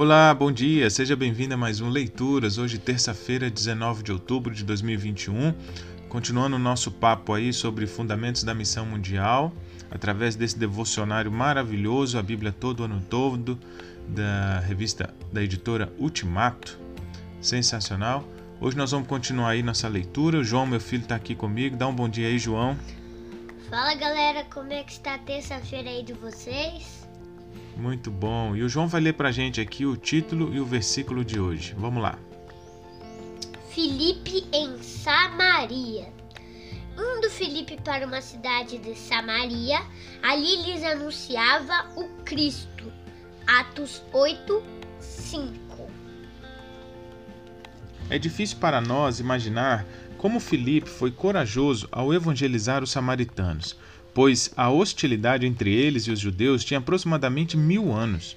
[0.00, 2.56] Olá, bom dia, seja bem-vindo a mais um Leituras.
[2.56, 5.52] Hoje, terça-feira, 19 de outubro de 2021.
[6.08, 9.52] Continuando o nosso papo aí sobre fundamentos da missão mundial,
[9.90, 13.60] através desse devocionário maravilhoso, a Bíblia todo ano todo,
[14.08, 16.80] da revista da editora Ultimato.
[17.38, 18.24] Sensacional.
[18.58, 20.38] Hoje nós vamos continuar aí nossa leitura.
[20.38, 21.76] O João, meu filho, está aqui comigo.
[21.76, 22.74] Dá um bom dia aí, João.
[23.68, 26.99] Fala galera, como é que está a terça-feira aí de vocês?
[27.80, 28.54] Muito bom.
[28.54, 31.40] E o João vai ler para a gente aqui o título e o versículo de
[31.40, 31.74] hoje.
[31.78, 32.18] Vamos lá.
[33.70, 36.12] Filipe em Samaria.
[36.98, 39.80] Indo Filipe para uma cidade de Samaria,
[40.22, 42.92] ali lhes anunciava o Cristo.
[43.46, 44.62] Atos 8,
[45.00, 45.88] 5.
[48.10, 49.86] É difícil para nós imaginar
[50.18, 53.74] como Filipe foi corajoso ao evangelizar os samaritanos
[54.14, 58.36] pois a hostilidade entre eles e os judeus tinha aproximadamente mil anos.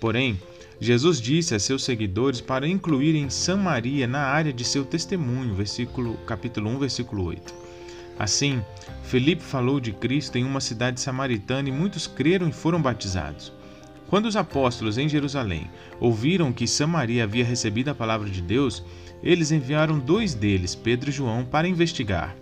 [0.00, 0.38] Porém,
[0.80, 6.68] Jesus disse a seus seguidores para incluírem Samaria na área de seu testemunho, versículo, capítulo
[6.70, 7.54] 1, versículo 8.
[8.18, 8.62] Assim,
[9.04, 13.52] Felipe falou de Cristo em uma cidade samaritana e muitos creram e foram batizados.
[14.08, 18.84] Quando os apóstolos em Jerusalém ouviram que Samaria havia recebido a palavra de Deus,
[19.22, 22.36] eles enviaram dois deles, Pedro e João, para investigar.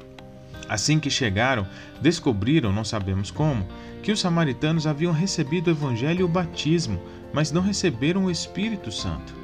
[0.73, 1.67] Assim que chegaram,
[2.01, 3.69] descobriram, não sabemos como,
[4.03, 6.99] que os samaritanos haviam recebido o evangelho e o batismo,
[7.31, 9.35] mas não receberam o Espírito Santo.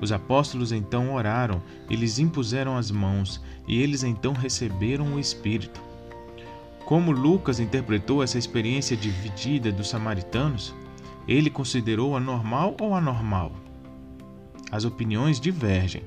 [0.00, 5.82] Os apóstolos então oraram e lhes impuseram as mãos, e eles então receberam o Espírito.
[6.86, 10.74] Como Lucas interpretou essa experiência dividida dos samaritanos?
[11.28, 13.52] Ele considerou a normal ou anormal?
[14.72, 16.04] As opiniões divergem.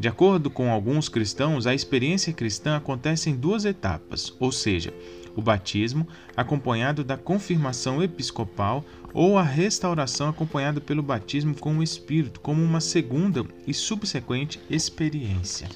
[0.00, 4.94] De acordo com alguns cristãos, a experiência cristã acontece em duas etapas, ou seja,
[5.36, 12.40] o batismo, acompanhado da confirmação episcopal, ou a restauração acompanhada pelo batismo com o Espírito,
[12.40, 15.68] como uma segunda e subsequente experiência.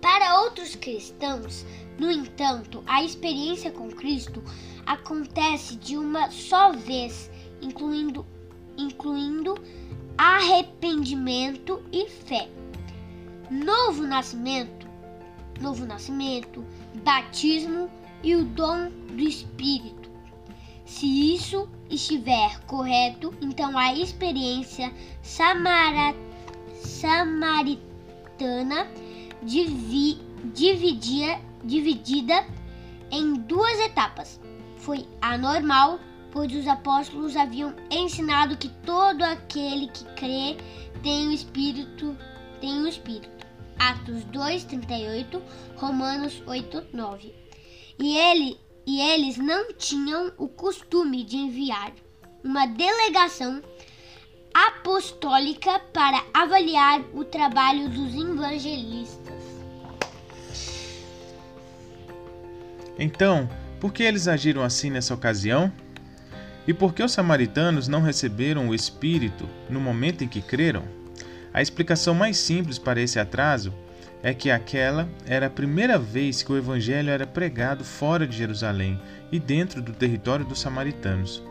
[0.00, 1.66] Para outros cristãos,
[1.98, 4.40] no entanto, a experiência com Cristo
[4.86, 7.28] acontece de uma só vez,
[7.60, 8.24] incluindo
[8.96, 9.54] incluindo
[10.16, 12.48] arrependimento e fé.
[13.50, 14.88] Novo nascimento,
[15.60, 16.64] novo nascimento,
[17.04, 17.90] batismo
[18.22, 20.10] e o dom do Espírito.
[20.86, 24.90] Se isso estiver correto, então a experiência
[25.22, 26.14] samara,
[26.74, 28.88] samaritana
[29.42, 30.18] divi,
[30.54, 32.46] dividia, dividida
[33.10, 34.40] em duas etapas
[34.78, 36.00] foi anormal
[36.32, 40.56] pois os apóstolos haviam ensinado que todo aquele que crê
[41.02, 42.16] tem o Espírito,
[42.60, 43.46] tem o Espírito.
[43.78, 45.42] Atos 2:38,
[45.76, 47.32] Romanos 8:9.
[47.98, 51.92] E ele e eles não tinham o costume de enviar
[52.44, 53.60] uma delegação
[54.54, 59.34] apostólica para avaliar o trabalho dos evangelistas.
[62.98, 63.48] Então,
[63.80, 65.70] por que eles agiram assim nessa ocasião?
[66.66, 70.82] E por que os samaritanos não receberam o Espírito no momento em que creram?
[71.54, 73.72] A explicação mais simples para esse atraso
[74.22, 79.00] é que aquela era a primeira vez que o Evangelho era pregado fora de Jerusalém
[79.30, 81.42] e dentro do território dos samaritanos.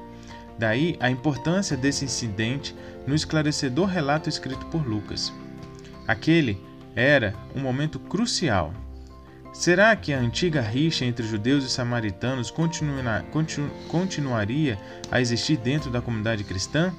[0.60, 2.76] Daí a importância desse incidente
[3.08, 5.34] no esclarecedor relato escrito por Lucas.
[6.08, 6.62] Aquele
[6.96, 8.74] era um momento crucial
[9.56, 13.02] Será que a antiga rixa entre judeus e samaritanos continu,
[13.88, 14.78] continuaria
[15.10, 16.94] a existir dentro da comunidade cristã?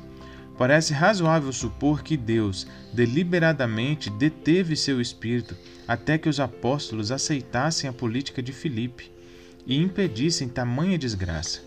[0.57, 5.55] Parece razoável supor que Deus deliberadamente deteve seu espírito
[5.87, 9.13] até que os apóstolos aceitassem a política de Filipe
[9.67, 11.61] e impedissem tamanha desgraça.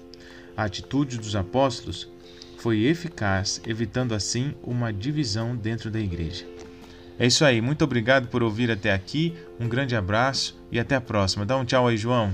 [0.58, 2.10] A atitude dos apóstolos
[2.58, 6.48] foi eficaz, evitando assim uma divisão dentro da igreja.
[7.20, 11.02] É isso aí, muito obrigado por ouvir até aqui, um grande abraço e até a
[11.02, 11.46] próxima.
[11.46, 12.34] Dá um tchau aí, João.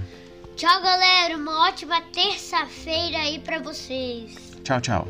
[0.56, 4.56] Tchau, galera, uma ótima terça-feira aí para vocês.
[4.64, 5.08] Tchau, tchau.